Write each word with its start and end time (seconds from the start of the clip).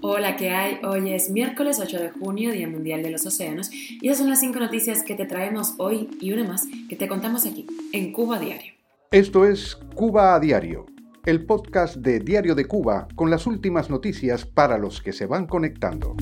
Hola, 0.00 0.36
¿qué 0.36 0.48
hay? 0.48 0.78
Hoy 0.82 1.12
es 1.12 1.28
miércoles 1.28 1.78
8 1.78 1.98
de 1.98 2.10
junio, 2.12 2.50
Día 2.50 2.66
Mundial 2.66 3.02
de 3.02 3.10
los 3.10 3.26
Océanos, 3.26 3.70
y 3.70 4.08
esas 4.08 4.20
son 4.20 4.30
las 4.30 4.40
cinco 4.40 4.58
noticias 4.58 5.02
que 5.02 5.14
te 5.14 5.26
traemos 5.26 5.74
hoy 5.76 6.08
y 6.18 6.32
una 6.32 6.44
más 6.44 6.66
que 6.88 6.96
te 6.96 7.06
contamos 7.06 7.44
aquí, 7.44 7.66
en 7.92 8.14
Cuba 8.14 8.38
Diario. 8.38 8.72
Esto 9.10 9.44
es 9.44 9.76
Cuba 9.94 10.34
a 10.34 10.40
Diario, 10.40 10.86
el 11.26 11.44
podcast 11.44 11.96
de 11.96 12.20
Diario 12.20 12.54
de 12.54 12.64
Cuba 12.64 13.06
con 13.16 13.28
las 13.28 13.46
últimas 13.46 13.90
noticias 13.90 14.46
para 14.46 14.78
los 14.78 15.02
que 15.02 15.12
se 15.12 15.26
van 15.26 15.46
conectando. 15.46 16.16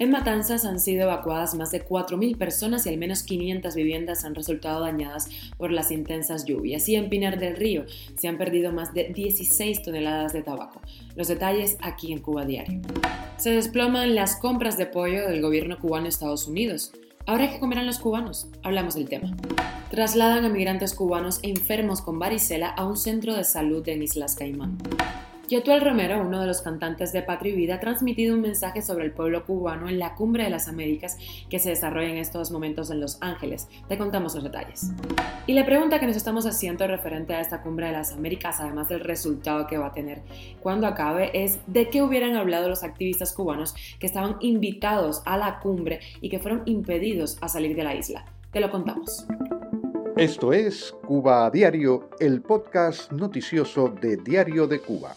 En 0.00 0.10
Matanzas 0.10 0.64
han 0.64 0.80
sido 0.80 1.04
evacuadas 1.04 1.54
más 1.54 1.70
de 1.70 1.86
4.000 1.86 2.36
personas 2.36 2.84
y 2.84 2.88
al 2.88 2.98
menos 2.98 3.22
500 3.22 3.76
viviendas 3.76 4.24
han 4.24 4.34
resultado 4.34 4.80
dañadas 4.80 5.28
por 5.56 5.70
las 5.70 5.92
intensas 5.92 6.44
lluvias. 6.44 6.88
Y 6.88 6.96
en 6.96 7.08
Pinar 7.08 7.38
del 7.38 7.54
Río 7.54 7.84
se 8.16 8.26
han 8.26 8.36
perdido 8.36 8.72
más 8.72 8.92
de 8.92 9.12
16 9.14 9.82
toneladas 9.82 10.32
de 10.32 10.42
tabaco. 10.42 10.80
Los 11.14 11.28
detalles 11.28 11.76
aquí 11.80 12.12
en 12.12 12.18
Cuba 12.18 12.44
Diario. 12.44 12.80
Se 13.36 13.50
desploman 13.50 14.16
las 14.16 14.34
compras 14.34 14.76
de 14.76 14.86
pollo 14.86 15.28
del 15.28 15.40
gobierno 15.40 15.78
cubano 15.78 16.06
a 16.06 16.08
Estados 16.08 16.48
Unidos. 16.48 16.92
Ahora 17.26 17.50
que 17.50 17.60
comerán 17.60 17.86
los 17.86 18.00
cubanos, 18.00 18.48
hablamos 18.64 18.96
del 18.96 19.08
tema. 19.08 19.36
Trasladan 19.90 20.44
a 20.44 20.48
migrantes 20.48 20.92
cubanos 20.92 21.38
enfermos 21.42 22.02
con 22.02 22.18
varicela 22.18 22.68
a 22.68 22.84
un 22.84 22.96
centro 22.96 23.34
de 23.34 23.44
salud 23.44 23.88
en 23.88 24.02
Islas 24.02 24.34
Caimán. 24.34 24.76
Yotuel 25.46 25.82
Romero, 25.82 26.22
uno 26.22 26.40
de 26.40 26.46
los 26.46 26.62
cantantes 26.62 27.12
de 27.12 27.22
Patria 27.22 27.52
y 27.52 27.56
Vida, 27.56 27.74
ha 27.74 27.80
transmitido 27.80 28.34
un 28.34 28.40
mensaje 28.40 28.80
sobre 28.80 29.04
el 29.04 29.12
pueblo 29.12 29.44
cubano 29.44 29.90
en 29.90 29.98
la 29.98 30.14
Cumbre 30.14 30.44
de 30.44 30.50
las 30.50 30.68
Américas 30.68 31.18
que 31.50 31.58
se 31.58 31.68
desarrolla 31.68 32.08
en 32.08 32.16
estos 32.16 32.50
momentos 32.50 32.90
en 32.90 33.00
Los 33.00 33.18
Ángeles. 33.20 33.68
Te 33.86 33.98
contamos 33.98 34.34
los 34.34 34.42
detalles. 34.42 34.90
Y 35.46 35.52
la 35.52 35.66
pregunta 35.66 36.00
que 36.00 36.06
nos 36.06 36.16
estamos 36.16 36.46
haciendo 36.46 36.86
referente 36.86 37.34
a 37.34 37.42
esta 37.42 37.60
Cumbre 37.60 37.88
de 37.88 37.92
las 37.92 38.12
Américas, 38.12 38.56
además 38.58 38.88
del 38.88 39.00
resultado 39.00 39.66
que 39.66 39.76
va 39.76 39.88
a 39.88 39.92
tener 39.92 40.22
cuando 40.62 40.86
acabe, 40.86 41.30
es 41.34 41.58
de 41.66 41.90
qué 41.90 42.02
hubieran 42.02 42.36
hablado 42.36 42.70
los 42.70 42.82
activistas 42.82 43.34
cubanos 43.34 43.74
que 43.98 44.06
estaban 44.06 44.36
invitados 44.40 45.20
a 45.26 45.36
la 45.36 45.60
cumbre 45.60 46.00
y 46.22 46.30
que 46.30 46.38
fueron 46.38 46.62
impedidos 46.64 47.36
a 47.42 47.48
salir 47.48 47.76
de 47.76 47.84
la 47.84 47.94
isla. 47.94 48.24
Te 48.50 48.60
lo 48.60 48.70
contamos. 48.70 49.26
Esto 50.16 50.54
es 50.54 50.94
Cuba 51.06 51.50
Diario, 51.50 52.08
el 52.18 52.40
podcast 52.40 53.12
noticioso 53.12 53.88
de 53.88 54.16
Diario 54.16 54.66
de 54.66 54.80
Cuba. 54.80 55.14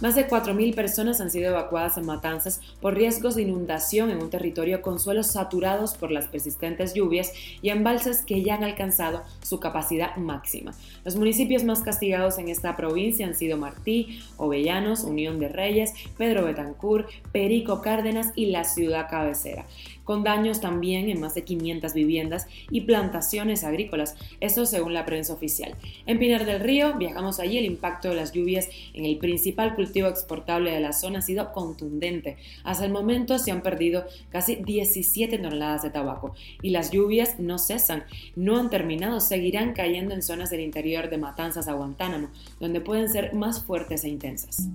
Más 0.00 0.14
de 0.14 0.28
4.000 0.28 0.76
personas 0.76 1.20
han 1.20 1.28
sido 1.28 1.50
evacuadas 1.50 1.98
en 1.98 2.06
Matanzas 2.06 2.60
por 2.80 2.94
riesgos 2.94 3.34
de 3.34 3.42
inundación 3.42 4.10
en 4.10 4.22
un 4.22 4.30
territorio 4.30 4.80
con 4.80 5.00
suelos 5.00 5.32
saturados 5.32 5.94
por 5.94 6.12
las 6.12 6.28
persistentes 6.28 6.94
lluvias 6.94 7.32
y 7.62 7.70
embalses 7.70 8.22
que 8.22 8.42
ya 8.42 8.54
han 8.54 8.62
alcanzado 8.62 9.24
su 9.42 9.58
capacidad 9.58 10.14
máxima. 10.16 10.72
Los 11.04 11.16
municipios 11.16 11.64
más 11.64 11.80
castigados 11.80 12.38
en 12.38 12.48
esta 12.48 12.76
provincia 12.76 13.26
han 13.26 13.34
sido 13.34 13.56
Martí, 13.56 14.20
Ovellanos, 14.36 15.02
Unión 15.02 15.40
de 15.40 15.48
Reyes, 15.48 15.92
Pedro 16.16 16.44
Betancur, 16.44 17.08
Perico 17.32 17.82
Cárdenas 17.82 18.28
y 18.36 18.46
la 18.46 18.62
ciudad 18.62 19.10
cabecera 19.10 19.66
con 20.08 20.24
daños 20.24 20.62
también 20.62 21.10
en 21.10 21.20
más 21.20 21.34
de 21.34 21.44
500 21.44 21.92
viviendas 21.92 22.46
y 22.70 22.80
plantaciones 22.80 23.62
agrícolas, 23.62 24.16
eso 24.40 24.64
según 24.64 24.94
la 24.94 25.04
prensa 25.04 25.34
oficial. 25.34 25.74
En 26.06 26.18
Pinar 26.18 26.46
del 26.46 26.60
Río, 26.60 26.96
viajamos 26.96 27.40
allí, 27.40 27.58
el 27.58 27.66
impacto 27.66 28.08
de 28.08 28.14
las 28.14 28.32
lluvias 28.32 28.70
en 28.94 29.04
el 29.04 29.18
principal 29.18 29.74
cultivo 29.74 30.08
exportable 30.08 30.70
de 30.70 30.80
la 30.80 30.94
zona 30.94 31.18
ha 31.18 31.20
sido 31.20 31.52
contundente. 31.52 32.38
Hasta 32.64 32.86
el 32.86 32.90
momento 32.90 33.38
se 33.38 33.50
han 33.50 33.60
perdido 33.60 34.06
casi 34.30 34.54
17 34.54 35.36
toneladas 35.36 35.82
de 35.82 35.90
tabaco 35.90 36.34
y 36.62 36.70
las 36.70 36.90
lluvias 36.90 37.38
no 37.38 37.58
cesan, 37.58 38.04
no 38.34 38.56
han 38.58 38.70
terminado, 38.70 39.20
seguirán 39.20 39.74
cayendo 39.74 40.14
en 40.14 40.22
zonas 40.22 40.48
del 40.48 40.60
interior 40.60 41.10
de 41.10 41.18
Matanzas 41.18 41.68
a 41.68 41.74
Guantánamo, 41.74 42.30
donde 42.60 42.80
pueden 42.80 43.10
ser 43.10 43.34
más 43.34 43.62
fuertes 43.62 44.04
e 44.04 44.08
intensas. 44.08 44.70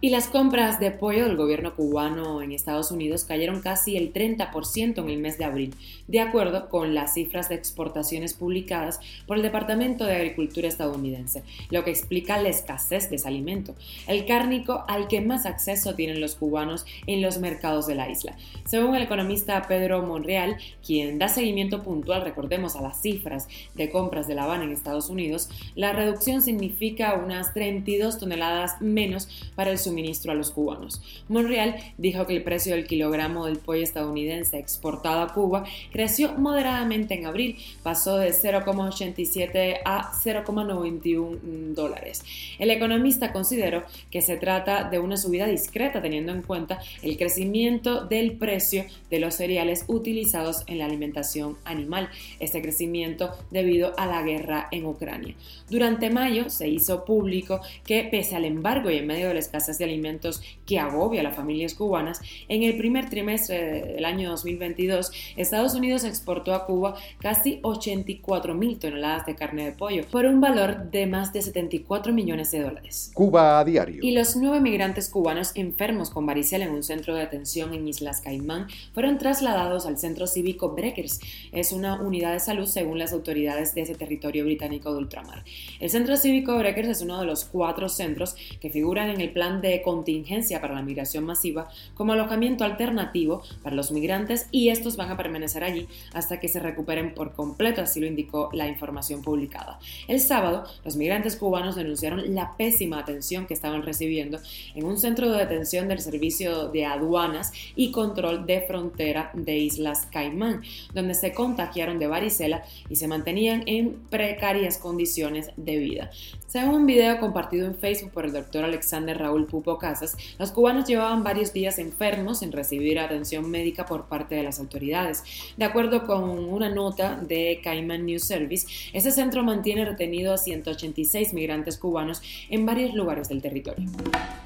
Y 0.00 0.10
las 0.10 0.28
compras 0.28 0.80
de 0.80 0.90
pollo 0.90 1.24
del 1.24 1.36
gobierno 1.36 1.74
cubano 1.74 2.42
en 2.42 2.52
Estados 2.52 2.90
Unidos 2.90 3.24
cayeron 3.24 3.62
casi 3.62 3.96
el 3.96 4.12
30% 4.12 4.98
en 4.98 5.08
el 5.08 5.16
mes 5.16 5.38
de 5.38 5.46
abril, 5.46 5.74
de 6.08 6.20
acuerdo 6.20 6.68
con 6.68 6.94
las 6.94 7.14
cifras 7.14 7.48
de 7.48 7.54
exportaciones 7.54 8.34
publicadas 8.34 9.00
por 9.26 9.38
el 9.38 9.42
Departamento 9.42 10.04
de 10.04 10.16
Agricultura 10.16 10.68
estadounidense, 10.68 11.42
lo 11.70 11.84
que 11.84 11.90
explica 11.90 12.36
la 12.36 12.50
escasez 12.50 13.08
de 13.08 13.16
ese 13.16 13.26
alimento, 13.26 13.74
el 14.06 14.26
cárnico 14.26 14.84
al 14.88 15.08
que 15.08 15.22
más 15.22 15.46
acceso 15.46 15.94
tienen 15.94 16.20
los 16.20 16.34
cubanos 16.34 16.84
en 17.06 17.22
los 17.22 17.38
mercados 17.38 17.86
de 17.86 17.94
la 17.94 18.10
isla. 18.10 18.36
Según 18.66 18.96
el 18.96 19.04
economista 19.04 19.62
Pedro 19.62 20.02
Monreal, 20.02 20.58
quien 20.86 21.18
da 21.18 21.28
seguimiento 21.28 21.82
puntual, 21.82 22.20
recordemos, 22.20 22.76
a 22.76 22.82
las 22.82 23.00
cifras 23.00 23.48
de 23.74 23.90
compras 23.90 24.28
de 24.28 24.34
La 24.34 24.44
Habana 24.44 24.64
en 24.64 24.72
Estados 24.72 25.08
Unidos, 25.08 25.48
la 25.76 25.94
reducción 25.94 26.42
significa 26.42 27.14
unas 27.14 27.54
32 27.54 28.18
toneladas 28.18 28.82
menos 28.82 29.28
para 29.54 29.70
el 29.70 29.78
suministro 29.78 29.93
a 30.28 30.34
los 30.34 30.50
cubanos. 30.50 31.00
Monreal 31.28 31.76
dijo 31.98 32.26
que 32.26 32.36
el 32.36 32.42
precio 32.42 32.74
del 32.74 32.86
kilogramo 32.86 33.46
del 33.46 33.58
pollo 33.58 33.82
estadounidense 33.82 34.58
exportado 34.58 35.22
a 35.22 35.32
Cuba 35.32 35.64
creció 35.92 36.32
moderadamente 36.34 37.14
en 37.14 37.26
abril, 37.26 37.56
pasó 37.82 38.18
de 38.18 38.30
0,87 38.30 39.80
a 39.84 40.12
0,91 40.12 41.74
dólares. 41.74 42.24
El 42.58 42.70
economista 42.70 43.32
consideró 43.32 43.84
que 44.10 44.20
se 44.20 44.36
trata 44.36 44.88
de 44.88 44.98
una 44.98 45.16
subida 45.16 45.46
discreta 45.46 46.02
teniendo 46.02 46.32
en 46.32 46.42
cuenta 46.42 46.80
el 47.02 47.16
crecimiento 47.16 48.04
del 48.04 48.32
precio 48.32 48.84
de 49.10 49.20
los 49.20 49.34
cereales 49.34 49.84
utilizados 49.86 50.64
en 50.66 50.78
la 50.78 50.86
alimentación 50.86 51.56
animal. 51.64 52.08
Este 52.40 52.60
crecimiento 52.62 53.30
debido 53.50 53.92
a 53.98 54.06
la 54.06 54.22
guerra 54.22 54.68
en 54.70 54.86
Ucrania. 54.86 55.34
Durante 55.70 56.10
mayo 56.10 56.50
se 56.50 56.68
hizo 56.68 57.04
público 57.04 57.60
que 57.86 58.04
pese 58.04 58.36
al 58.36 58.44
embargo 58.44 58.90
y 58.90 58.98
en 58.98 59.06
medio 59.06 59.28
de 59.28 59.34
la 59.34 59.40
escasez 59.40 59.73
de 59.78 59.84
alimentos 59.84 60.42
que 60.66 60.78
agobia 60.78 61.20
a 61.20 61.24
las 61.24 61.36
familias 61.36 61.74
cubanas, 61.74 62.20
en 62.48 62.62
el 62.62 62.76
primer 62.76 63.08
trimestre 63.08 63.94
del 63.94 64.04
año 64.04 64.30
2022, 64.30 65.12
Estados 65.36 65.74
Unidos 65.74 66.04
exportó 66.04 66.54
a 66.54 66.66
Cuba 66.66 66.96
casi 67.18 67.60
84 67.62 68.54
mil 68.54 68.78
toneladas 68.78 69.26
de 69.26 69.34
carne 69.34 69.64
de 69.64 69.72
pollo 69.72 70.04
por 70.10 70.26
un 70.26 70.40
valor 70.40 70.90
de 70.90 71.06
más 71.06 71.32
de 71.32 71.42
74 71.42 72.12
millones 72.12 72.50
de 72.50 72.60
dólares. 72.60 73.10
Cuba 73.14 73.60
a 73.60 73.64
diario. 73.64 74.00
Y 74.02 74.12
los 74.12 74.36
nueve 74.36 74.60
migrantes 74.60 75.08
cubanos 75.08 75.52
enfermos 75.54 76.10
con 76.10 76.26
varicela 76.26 76.64
en 76.64 76.72
un 76.72 76.82
centro 76.82 77.14
de 77.14 77.22
atención 77.22 77.74
en 77.74 77.86
Islas 77.86 78.20
Caimán 78.20 78.68
fueron 78.92 79.18
trasladados 79.18 79.86
al 79.86 79.98
centro 79.98 80.26
cívico 80.26 80.70
Breakers. 80.70 81.20
Es 81.52 81.72
una 81.72 82.00
unidad 82.00 82.32
de 82.32 82.40
salud 82.40 82.66
según 82.66 82.98
las 82.98 83.12
autoridades 83.12 83.74
de 83.74 83.82
ese 83.82 83.94
territorio 83.94 84.44
británico 84.44 84.92
de 84.92 84.98
ultramar. 84.98 85.44
El 85.80 85.90
centro 85.90 86.16
cívico 86.16 86.56
Breakers 86.56 86.88
es 86.88 87.02
uno 87.02 87.20
de 87.20 87.26
los 87.26 87.44
cuatro 87.44 87.88
centros 87.88 88.36
que 88.60 88.70
figuran 88.70 89.10
en 89.10 89.20
el 89.20 89.32
plan 89.32 89.60
de 89.68 89.82
contingencia 89.82 90.60
para 90.60 90.74
la 90.74 90.82
migración 90.82 91.24
masiva 91.24 91.68
como 91.94 92.12
alojamiento 92.12 92.64
alternativo 92.64 93.42
para 93.62 93.76
los 93.76 93.90
migrantes 93.90 94.46
y 94.50 94.68
estos 94.68 94.96
van 94.96 95.10
a 95.10 95.16
permanecer 95.16 95.64
allí 95.64 95.86
hasta 96.12 96.40
que 96.40 96.48
se 96.48 96.60
recuperen 96.60 97.14
por 97.14 97.32
completo, 97.32 97.80
así 97.80 98.00
lo 98.00 98.06
indicó 98.06 98.50
la 98.52 98.68
información 98.68 99.22
publicada. 99.22 99.78
El 100.08 100.20
sábado, 100.20 100.64
los 100.84 100.96
migrantes 100.96 101.36
cubanos 101.36 101.76
denunciaron 101.76 102.34
la 102.34 102.56
pésima 102.56 102.98
atención 102.98 103.46
que 103.46 103.54
estaban 103.54 103.82
recibiendo 103.82 104.38
en 104.74 104.84
un 104.84 104.98
centro 104.98 105.30
de 105.30 105.38
detención 105.38 105.88
del 105.88 106.00
Servicio 106.00 106.68
de 106.68 106.84
Aduanas 106.84 107.52
y 107.76 107.90
Control 107.90 108.46
de 108.46 108.62
Frontera 108.62 109.30
de 109.34 109.58
Islas 109.58 110.06
Caimán, 110.10 110.62
donde 110.92 111.14
se 111.14 111.32
contagiaron 111.32 111.98
de 111.98 112.06
varicela 112.06 112.64
y 112.88 112.96
se 112.96 113.08
mantenían 113.08 113.62
en 113.66 113.94
precarias 114.10 114.78
condiciones 114.78 115.50
de 115.56 115.78
vida. 115.78 116.10
Según 116.46 116.76
un 116.76 116.86
video 116.86 117.18
compartido 117.18 117.66
en 117.66 117.74
Facebook 117.74 118.12
por 118.12 118.24
el 118.24 118.32
doctor 118.32 118.64
Alexander 118.64 119.18
Raúl 119.18 119.46
Pupo 119.54 119.78
Casas, 119.78 120.16
los 120.36 120.50
cubanos 120.50 120.84
llevaban 120.88 121.22
varios 121.22 121.52
días 121.52 121.78
enfermos 121.78 122.40
sin 122.40 122.50
recibir 122.50 122.98
atención 122.98 123.48
médica 123.48 123.86
por 123.86 124.06
parte 124.08 124.34
de 124.34 124.42
las 124.42 124.58
autoridades. 124.58 125.22
De 125.56 125.64
acuerdo 125.64 126.06
con 126.08 126.28
una 126.28 126.70
nota 126.70 127.14
de 127.14 127.60
Cayman 127.62 128.04
News 128.04 128.24
Service, 128.24 128.66
ese 128.92 129.12
centro 129.12 129.44
mantiene 129.44 129.84
retenido 129.84 130.34
a 130.34 130.38
186 130.38 131.34
migrantes 131.34 131.78
cubanos 131.78 132.20
en 132.50 132.66
varios 132.66 132.94
lugares 132.94 133.28
del 133.28 133.42
territorio. 133.42 133.86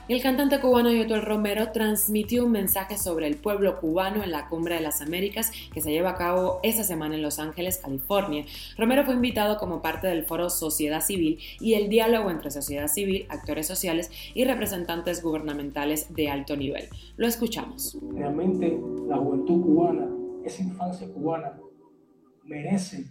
El 0.09 0.23
cantante 0.23 0.59
cubano 0.59 0.91
Yotuel 0.91 1.21
Romero 1.21 1.71
transmitió 1.71 2.47
un 2.47 2.53
mensaje 2.53 2.97
sobre 2.97 3.27
el 3.27 3.37
pueblo 3.37 3.79
cubano 3.79 4.25
en 4.25 4.31
la 4.31 4.49
Cumbre 4.49 4.77
de 4.77 4.81
las 4.81 5.03
Américas 5.03 5.53
que 5.71 5.83
se 5.83 5.91
lleva 5.91 6.13
a 6.13 6.15
cabo 6.15 6.61
esta 6.63 6.83
semana 6.83 7.17
en 7.17 7.21
Los 7.21 7.39
Ángeles, 7.39 7.77
California. 7.77 8.47
Romero 8.79 9.05
fue 9.05 9.13
invitado 9.13 9.59
como 9.59 9.83
parte 9.83 10.07
del 10.07 10.25
foro 10.25 10.49
Sociedad 10.49 11.03
Civil 11.03 11.39
y 11.61 11.75
el 11.75 11.91
diálogo 11.91 12.31
entre 12.31 12.51
sociedad 12.51 12.89
civil, 12.89 13.27
actores 13.29 13.67
sociales 13.67 14.11
y 14.33 14.45
representantes 14.45 15.23
gubernamentales 15.23 16.15
de 16.15 16.31
alto 16.31 16.57
nivel. 16.57 16.89
Lo 17.19 17.27
escuchamos. 17.27 17.99
Realmente 18.15 18.81
la 19.07 19.19
juventud 19.19 19.61
cubana, 19.61 20.09
esa 20.43 20.63
infancia 20.63 21.07
cubana, 21.13 21.53
merece 22.45 23.05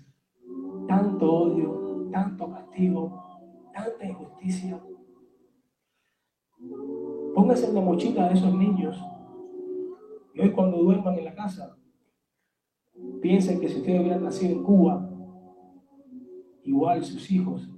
tanto 0.87 1.31
odio, 1.31 2.09
tanto 2.11 2.51
castigo, 2.51 3.23
tanta 3.71 4.03
injusticia 4.03 4.79
Póngase 7.37 7.67
en 7.67 7.75
la 7.75 7.81
mochila 7.81 8.29
de 8.29 8.33
esos 8.33 8.51
niños 8.51 8.99
y 10.33 10.41
hoy 10.41 10.51
cuando 10.53 10.77
duerman 10.77 11.19
en 11.19 11.25
la 11.25 11.35
casa, 11.35 11.77
piensen 13.21 13.59
que 13.59 13.69
si 13.69 13.77
ustedes 13.77 14.01
hubieran 14.01 14.23
nacido 14.23 14.53
en 14.53 14.63
Cuba, 14.63 15.07
igual 16.63 17.03
sus 17.03 17.29
hijos 17.29 17.69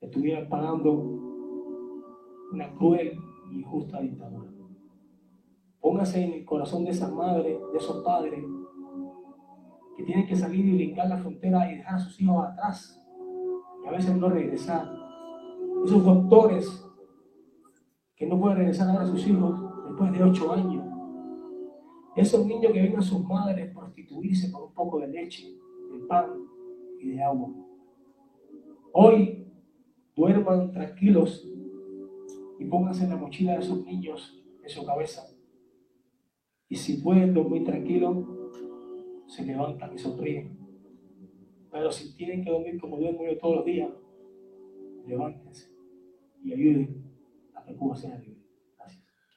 estuvieran 0.00 0.48
pagando 0.48 0.90
una 2.50 2.74
cruel 2.76 3.18
y 3.50 3.58
injusta 3.58 4.00
dictadura. 4.00 4.50
Póngase 5.78 6.24
en 6.24 6.32
el 6.32 6.44
corazón 6.46 6.86
de 6.86 6.92
esas 6.92 7.12
madres, 7.12 7.58
de 7.72 7.78
esos 7.78 8.02
padres, 8.02 8.42
que 9.98 10.02
tienen 10.02 10.26
que 10.26 10.34
salir 10.34 10.64
y 10.64 10.76
brincar 10.76 11.10
la 11.10 11.18
frontera 11.18 11.70
y 11.70 11.76
dejar 11.76 11.96
a 11.96 11.98
sus 11.98 12.18
hijos 12.18 12.42
atrás, 12.42 12.98
y 13.84 13.88
a 13.88 13.90
veces 13.90 14.16
no 14.16 14.30
regresar. 14.30 14.90
Esos 15.84 16.02
doctores 16.02 16.88
que 18.16 18.26
no 18.26 18.38
pueden 18.40 18.58
regresar 18.58 18.96
a 18.96 19.06
sus 19.06 19.26
hijos 19.26 19.60
después 19.88 20.12
de 20.12 20.22
ocho 20.22 20.52
años. 20.52 20.84
Esos 22.14 22.46
niños 22.46 22.72
que 22.72 22.82
ven 22.82 22.96
a 22.96 23.02
sus 23.02 23.24
madres 23.24 23.72
prostituirse 23.74 24.50
por 24.50 24.64
un 24.64 24.74
poco 24.74 25.00
de 25.00 25.08
leche, 25.08 25.48
de 25.90 25.98
pan 26.06 26.26
y 27.00 27.10
de 27.10 27.22
agua. 27.22 27.48
Hoy 28.92 29.46
duerman 30.14 30.72
tranquilos 30.72 31.48
y 32.58 32.64
pónganse 32.66 33.08
la 33.08 33.16
mochila 33.16 33.56
de 33.56 33.62
sus 33.62 33.84
niños 33.84 34.44
en 34.62 34.68
su 34.68 34.84
cabeza. 34.84 35.22
Y 36.68 36.76
si 36.76 36.98
pueden 36.98 37.34
dormir 37.34 37.64
tranquilos, 37.64 38.26
se 39.26 39.44
levantan 39.44 39.94
y 39.94 39.98
sonríen. 39.98 40.58
Pero 41.70 41.90
si 41.90 42.14
tienen 42.14 42.44
que 42.44 42.50
dormir 42.50 42.78
como 42.78 42.98
duermo 42.98 43.24
yo 43.24 43.38
todos 43.38 43.56
los 43.56 43.64
días, 43.64 43.90
levántense 45.06 45.70
y 46.44 46.52
ayuden 46.52 47.11
a 47.72 47.74
que 47.74 47.78
Cuba 47.78 47.96
sea 47.96 48.16
libre. 48.18 48.31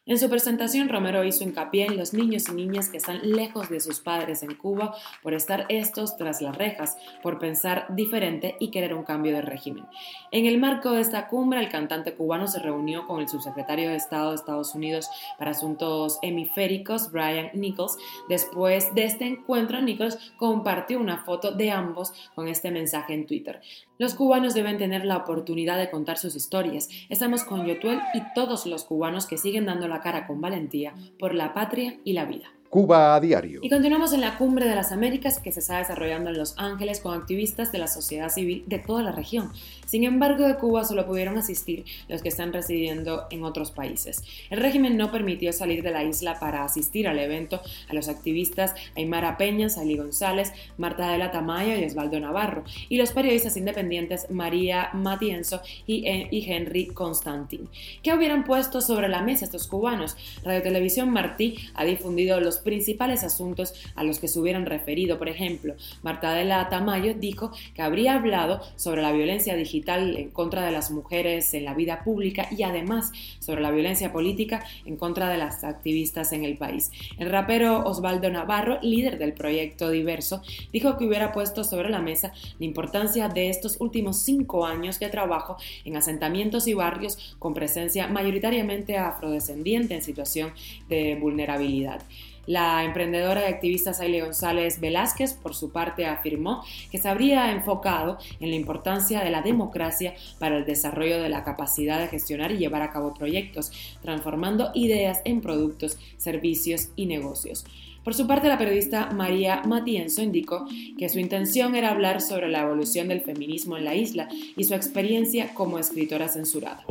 En 0.08 0.20
su 0.20 0.30
presentación, 0.30 0.88
Romero 0.88 1.24
hizo 1.24 1.44
hincapié 1.44 1.88
en 1.88 1.98
los 1.98 2.14
niños 2.14 2.48
y 2.48 2.54
niñas 2.54 2.90
que 2.90 2.98
están 2.98 3.22
lejos 3.24 3.72
de 3.72 3.80
sus 3.80 4.02
padres 4.02 4.44
en 4.44 4.54
Cuba 4.54 4.94
por 5.24 5.34
estar 5.34 5.66
estos 5.68 6.16
tras 6.16 6.44
las 6.44 6.56
rejas, 6.56 6.96
por 7.24 7.40
pensar 7.40 7.88
diferente 7.90 8.56
y 8.60 8.70
querer 8.70 8.94
un 8.94 9.04
cambio 9.04 9.34
de 9.34 9.42
régimen. 9.42 9.88
En 10.30 10.46
el 10.46 10.60
marco 10.60 10.92
de 10.92 11.02
esta 11.02 11.28
cumbre, 11.28 11.60
el 11.60 11.70
cantante 11.70 12.14
cubano 12.14 12.46
se 12.46 12.60
reunió 12.60 13.08
con 13.08 13.20
el 13.20 13.28
subsecretario 13.28 13.90
de 13.90 13.96
Estado 13.96 14.30
de 14.30 14.36
Estados 14.36 14.76
Unidos 14.76 15.10
para 15.40 15.52
Asuntos 15.52 16.20
Hemisféricos, 16.22 17.12
Brian 17.12 17.50
Nichols. 17.56 17.98
Después 18.30 18.94
de 18.94 19.06
este 19.06 19.26
encuentro, 19.26 19.82
Nichols 19.82 20.34
compartió 20.38 21.00
una 21.00 21.24
foto 21.24 21.52
de 21.52 21.72
ambos 21.72 22.14
con 22.36 22.48
este 22.48 22.70
mensaje 22.70 23.16
en 23.16 23.26
Twitter. 23.26 23.60
Los 23.98 24.14
cubanos 24.14 24.54
deben 24.54 24.78
tener 24.78 25.06
la 25.06 25.16
oportunidad 25.16 25.78
de 25.78 25.90
contar 25.90 26.18
sus 26.18 26.36
historias. 26.36 26.90
Estamos 27.08 27.46
con 27.46 27.66
Yotuel 27.66 28.02
y 28.14 28.22
todos 28.34 28.66
los 28.66 28.84
cubanos 28.84 29.26
que 29.26 29.38
siguen 29.38 29.66
dando 29.66 29.88
la 29.88 29.95
cara 30.02 30.28
con 30.28 30.42
valentía 30.42 30.94
por 31.20 31.34
la 31.34 31.54
patria 31.54 32.00
y 32.04 32.14
la 32.14 32.26
vida. 32.26 32.52
Cuba 32.76 33.16
a 33.16 33.22
diario. 33.22 33.62
Y 33.64 33.70
continuamos 33.70 34.12
en 34.12 34.20
la 34.20 34.38
Cumbre 34.38 34.68
de 34.68 34.76
las 34.76 34.92
Américas 34.92 35.40
que 35.40 35.54
se 35.54 35.62
está 35.62 35.78
desarrollando 35.78 36.30
en 36.30 36.38
Los 36.38 36.56
Ángeles 36.58 37.00
con 37.00 37.18
activistas 37.18 37.72
de 37.72 37.78
la 37.78 37.88
sociedad 37.88 38.28
civil 38.28 38.66
de 38.68 38.80
toda 38.80 39.02
la 39.02 39.14
región. 39.14 39.54
Sin 39.86 40.04
embargo, 40.04 40.46
de 40.46 40.56
Cuba 40.56 40.84
solo 40.84 41.06
pudieron 41.06 41.38
asistir 41.38 41.86
los 42.10 42.22
que 42.22 42.28
están 42.28 42.52
residiendo 42.52 43.28
en 43.30 43.46
otros 43.46 43.72
países. 43.72 44.24
El 44.50 44.60
régimen 44.60 44.98
no 44.98 45.10
permitió 45.10 45.54
salir 45.54 45.84
de 45.84 45.92
la 45.92 46.04
isla 46.04 46.38
para 46.38 46.66
asistir 46.66 47.08
al 47.08 47.18
evento 47.18 47.62
a 47.88 47.94
los 47.94 48.10
activistas 48.10 48.74
Aymara 48.98 49.38
Peña, 49.38 49.70
Salí 49.70 49.96
González, 49.96 50.52
Marta 50.78 51.10
de 51.10 51.18
la 51.18 51.32
Tamayo 51.32 51.78
y 51.78 51.86
Osvaldo 51.86 52.20
Navarro, 52.20 52.66
y 52.90 52.98
los 52.98 53.14
periodistas 53.14 53.56
independientes 53.56 54.30
María 54.30 54.90
Matienzo 54.92 55.62
y, 55.88 56.06
eh, 56.08 56.28
Henry 56.32 56.88
Constantin. 56.88 57.70
¿Qué 58.04 58.14
hubieran 58.14 58.44
puesto 58.44 58.82
sobre 58.82 59.08
la 59.08 59.22
mesa 59.22 59.46
estos 59.46 59.68
cubanos? 59.68 60.18
Radio 60.44 60.62
Televisión 60.62 61.10
Martí 61.10 61.56
ha 61.74 61.86
difundido 61.86 62.42
los 62.42 62.65
principales 62.66 63.24
asuntos 63.24 63.74
a 63.96 64.04
los 64.04 64.20
que 64.20 64.28
se 64.28 64.40
hubieran 64.40 64.66
referido. 64.66 65.18
Por 65.18 65.30
ejemplo, 65.30 65.76
Marta 66.04 66.34
de 66.34 66.44
la 66.44 66.68
Tamayo 66.68 67.14
dijo 67.14 67.52
que 67.74 67.82
habría 67.82 68.16
hablado 68.16 68.62
sobre 68.76 69.02
la 69.02 69.14
violencia 69.14 69.56
digital 69.56 70.18
en 70.18 70.32
contra 70.32 70.66
de 70.66 70.74
las 70.74 70.92
mujeres 70.92 71.54
en 71.54 71.64
la 71.64 71.74
vida 71.74 72.04
pública 72.04 72.50
y 72.52 72.64
además 72.64 73.14
sobre 73.40 73.62
la 73.62 73.72
violencia 73.72 74.12
política 74.12 74.66
en 74.86 74.98
contra 74.98 75.30
de 75.30 75.38
las 75.38 75.64
activistas 75.64 76.34
en 76.34 76.44
el 76.44 76.58
país. 76.58 76.92
El 77.18 77.30
rapero 77.30 77.86
Osvaldo 77.86 78.30
Navarro, 78.30 78.80
líder 78.82 79.18
del 79.18 79.34
proyecto 79.34 79.90
Diverso, 79.90 80.42
dijo 80.74 80.98
que 80.98 81.06
hubiera 81.06 81.32
puesto 81.32 81.64
sobre 81.64 81.90
la 81.90 82.02
mesa 82.02 82.34
la 82.60 82.66
importancia 82.66 83.30
de 83.30 83.50
estos 83.50 83.78
últimos 83.80 84.24
cinco 84.24 84.66
años 84.66 85.00
de 85.00 85.10
trabajo 85.10 85.58
en 85.86 85.96
asentamientos 85.96 86.68
y 86.68 86.74
barrios 86.74 87.36
con 87.40 87.54
presencia 87.54 88.08
mayoritariamente 88.08 88.98
afrodescendiente 88.98 89.94
en 89.94 90.02
situación 90.02 90.52
de 90.90 91.16
vulnerabilidad. 91.16 92.02
La 92.48 92.84
emprendedora 92.84 93.42
y 93.42 93.52
activista 93.52 93.94
Saile 93.94 94.22
González 94.22 94.80
Velázquez, 94.80 95.34
por 95.34 95.56
su 95.56 95.72
parte, 95.72 96.06
afirmó 96.06 96.64
que 96.92 96.98
se 96.98 97.10
habría 97.10 97.52
enfocado 97.52 98.18
en 98.40 98.50
la 98.50 98.56
importancia 98.56 99.24
de 99.24 99.32
la 99.32 99.42
democracia 99.42 100.14
para 100.40 100.58
el 100.58 100.66
desarrollo 100.66 101.22
de 101.22 101.30
la 101.30 101.44
capacidad 101.44 102.00
de 102.00 102.08
gestionar 102.08 102.52
y 102.52 102.58
llevar 102.58 102.82
a 102.82 102.92
cabo 102.92 103.14
proyectos, 103.14 103.72
transformando 104.02 104.72
ideas 104.74 105.22
en 105.26 105.42
productos, 105.42 105.98
servicios 106.18 106.90
y 106.96 107.08
negocios. 107.08 107.66
Por 108.06 108.14
su 108.14 108.28
parte, 108.28 108.48
la 108.48 108.60
periodista 108.60 109.10
María 109.10 109.64
Matienzo 109.66 110.22
indicó 110.22 110.68
que 110.96 111.10
su 111.10 111.18
intención 111.18 111.74
era 111.74 111.90
hablar 111.90 112.22
sobre 112.22 112.48
la 112.50 112.62
evolución 112.62 113.08
del 113.08 113.22
feminismo 113.22 113.78
en 113.78 113.84
la 113.84 113.96
isla 113.96 114.30
y 114.56 114.64
su 114.64 114.76
experiencia 114.76 115.56
como 115.56 115.80
escritora 115.80 116.28
censurada. 116.28 116.84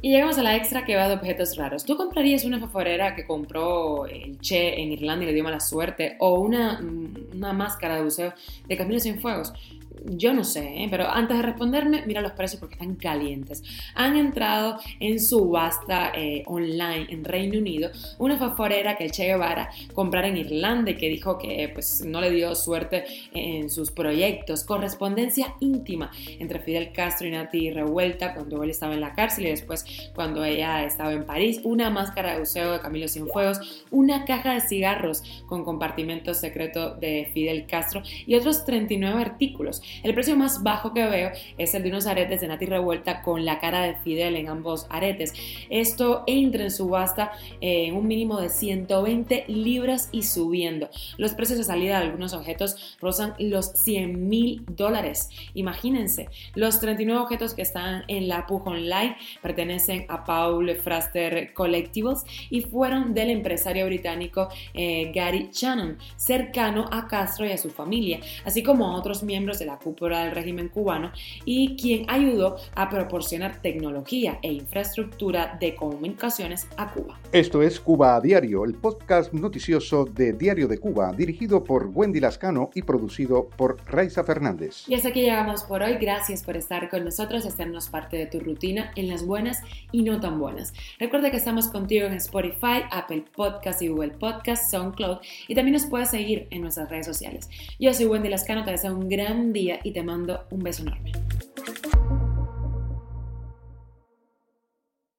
Y 0.00 0.12
llegamos 0.12 0.38
a 0.38 0.44
la 0.44 0.54
extra 0.54 0.84
que 0.84 0.94
va 0.94 1.08
de 1.08 1.14
objetos 1.14 1.56
raros. 1.56 1.84
¿Tú 1.84 1.96
comprarías 1.96 2.44
una 2.44 2.60
favorera 2.60 3.16
que 3.16 3.26
compró 3.26 4.06
el 4.06 4.38
Che 4.38 4.80
en 4.80 4.92
Irlanda 4.92 5.24
y 5.24 5.26
le 5.26 5.34
dio 5.34 5.42
mala 5.42 5.58
suerte? 5.58 6.14
¿O 6.20 6.38
una, 6.38 6.80
una 7.34 7.52
máscara 7.52 7.96
de 7.96 8.04
buceo 8.04 8.32
de 8.68 8.76
Camilo 8.76 9.00
Fuegos? 9.20 9.52
Yo 10.06 10.32
no 10.32 10.44
sé, 10.44 10.84
¿eh? 10.84 10.88
pero 10.90 11.08
antes 11.08 11.36
de 11.36 11.42
responderme, 11.42 12.04
mira 12.06 12.20
los 12.20 12.32
precios 12.32 12.60
porque 12.60 12.74
están 12.74 12.94
calientes. 12.96 13.62
Han 13.94 14.16
entrado 14.16 14.78
en 14.98 15.20
subasta 15.20 16.12
eh, 16.14 16.42
online 16.46 17.06
en 17.10 17.24
Reino 17.24 17.58
Unido 17.58 17.90
una 18.18 18.36
favorera 18.36 18.96
que 18.96 19.10
Che 19.10 19.26
Guevara 19.26 19.70
comprara 19.94 20.28
en 20.28 20.36
Irlanda 20.36 20.92
y 20.92 20.96
que 20.96 21.08
dijo 21.08 21.38
que 21.38 21.70
pues, 21.72 22.04
no 22.04 22.20
le 22.20 22.30
dio 22.30 22.54
suerte 22.54 23.04
en 23.32 23.70
sus 23.70 23.90
proyectos. 23.90 24.64
Correspondencia 24.64 25.54
íntima 25.60 26.10
entre 26.38 26.60
Fidel 26.60 26.92
Castro 26.92 27.26
y 27.26 27.30
Nati 27.30 27.70
Revuelta 27.70 28.34
cuando 28.34 28.62
él 28.62 28.70
estaba 28.70 28.94
en 28.94 29.00
la 29.00 29.14
cárcel 29.14 29.46
y 29.46 29.50
después 29.50 29.84
cuando 30.14 30.44
ella 30.44 30.84
estaba 30.84 31.12
en 31.12 31.24
París. 31.24 31.60
Una 31.64 31.90
máscara 31.90 32.32
de 32.34 32.40
buceo 32.40 32.72
de 32.72 32.80
Camilo 32.80 33.08
Cienfuegos, 33.08 33.84
una 33.90 34.24
caja 34.24 34.54
de 34.54 34.60
cigarros 34.60 35.22
con 35.46 35.64
compartimento 35.64 36.34
secreto 36.34 36.94
de 36.94 37.30
Fidel 37.32 37.66
Castro 37.66 38.02
y 38.26 38.34
otros 38.34 38.64
39 38.64 39.20
artículos. 39.20 39.82
El 40.02 40.14
precio 40.14 40.36
más 40.36 40.62
bajo 40.62 40.92
que 40.92 41.06
veo 41.06 41.30
es 41.58 41.74
el 41.74 41.82
de 41.82 41.90
unos 41.90 42.06
aretes 42.06 42.40
de 42.40 42.48
Nati 42.48 42.66
Revuelta 42.66 43.22
con 43.22 43.44
la 43.44 43.58
cara 43.58 43.82
de 43.82 43.94
Fidel 43.96 44.36
en 44.36 44.48
ambos 44.48 44.86
aretes. 44.90 45.34
Esto 45.68 46.24
entra 46.26 46.62
en 46.62 46.70
subasta 46.70 47.32
en 47.60 47.96
un 47.96 48.06
mínimo 48.06 48.40
de 48.40 48.48
120 48.48 49.44
libras 49.48 50.08
y 50.12 50.22
subiendo. 50.22 50.88
Los 51.16 51.34
precios 51.34 51.58
de 51.58 51.64
salida 51.64 51.98
de 51.98 52.06
algunos 52.06 52.32
objetos 52.32 52.96
rozan 53.00 53.34
los 53.38 53.72
100 53.72 54.28
mil 54.28 54.64
dólares. 54.66 55.30
Imagínense, 55.54 56.28
los 56.54 56.80
39 56.80 57.20
objetos 57.20 57.54
que 57.54 57.62
están 57.62 58.04
en 58.08 58.28
la 58.28 58.46
Puja 58.46 58.70
Online 58.70 59.16
pertenecen 59.42 60.06
a 60.08 60.24
Paul 60.24 60.74
Fraster 60.76 61.52
Collectibles 61.54 62.24
y 62.50 62.62
fueron 62.62 63.14
del 63.14 63.30
empresario 63.30 63.86
británico 63.86 64.48
eh, 64.74 65.10
Gary 65.14 65.50
Shannon, 65.52 65.98
cercano 66.16 66.86
a 66.90 67.06
Castro 67.08 67.46
y 67.46 67.52
a 67.52 67.58
su 67.58 67.70
familia, 67.70 68.20
así 68.44 68.62
como 68.62 68.86
a 68.86 68.96
otros 68.96 69.22
miembros 69.22 69.58
de 69.58 69.66
la 69.66 69.78
cúpula 69.82 70.24
del 70.24 70.34
régimen 70.34 70.68
cubano 70.68 71.12
y 71.44 71.76
quien 71.76 72.04
ayudó 72.08 72.56
a 72.74 72.88
proporcionar 72.88 73.60
tecnología 73.62 74.38
e 74.42 74.52
infraestructura 74.52 75.56
de 75.60 75.74
comunicaciones 75.74 76.68
a 76.76 76.92
Cuba. 76.92 77.18
Esto 77.32 77.62
es 77.62 77.80
Cuba 77.80 78.16
a 78.16 78.20
Diario, 78.20 78.64
el 78.64 78.74
podcast 78.74 79.32
noticioso 79.32 80.04
de 80.04 80.32
Diario 80.32 80.68
de 80.68 80.78
Cuba, 80.78 81.12
dirigido 81.12 81.64
por 81.64 81.90
Wendy 81.92 82.20
Lascano 82.20 82.70
y 82.74 82.82
producido 82.82 83.48
por 83.56 83.78
Raiza 83.86 84.24
Fernández. 84.24 84.84
Y 84.88 84.94
hasta 84.94 85.08
aquí 85.08 85.22
llegamos 85.22 85.64
por 85.64 85.82
hoy. 85.82 85.94
Gracias 85.94 86.42
por 86.42 86.56
estar 86.56 86.88
con 86.88 87.04
nosotros, 87.04 87.46
hacernos 87.46 87.88
parte 87.88 88.16
de 88.16 88.26
tu 88.26 88.40
rutina 88.40 88.92
en 88.96 89.08
las 89.08 89.24
buenas 89.24 89.60
y 89.92 90.02
no 90.02 90.20
tan 90.20 90.38
buenas. 90.38 90.72
Recuerda 90.98 91.30
que 91.30 91.36
estamos 91.36 91.68
contigo 91.68 92.06
en 92.06 92.14
Spotify, 92.14 92.82
Apple 92.90 93.24
Podcast 93.34 93.82
y 93.82 93.88
Google 93.88 94.12
Podcast, 94.12 94.70
SoundCloud 94.70 95.18
y 95.48 95.54
también 95.54 95.74
nos 95.74 95.86
puedes 95.86 96.10
seguir 96.10 96.46
en 96.50 96.62
nuestras 96.62 96.88
redes 96.88 97.06
sociales. 97.06 97.48
Yo 97.78 97.92
soy 97.94 98.06
Wendy 98.06 98.28
Lascano, 98.28 98.64
te 98.64 98.72
deseo 98.72 98.94
un 98.94 99.08
gran 99.08 99.52
y 99.84 99.92
te 99.92 100.02
mando 100.02 100.46
un 100.50 100.62
beso 100.62 100.82
enorme. 100.82 101.12